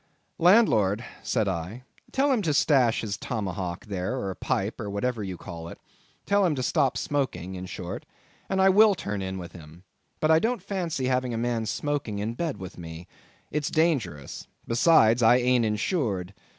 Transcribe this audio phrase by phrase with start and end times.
[0.39, 5.37] "Landlord," said I, "tell him to stash his tomahawk there, or pipe, or whatever you
[5.37, 5.77] call it;
[6.25, 8.07] tell him to stop smoking, in short,
[8.49, 9.83] and I will turn in with him.
[10.19, 13.07] But I don't fancy having a man smoking in bed with me.
[13.51, 14.47] It's dangerous.
[14.65, 16.33] Besides, I ain't insured."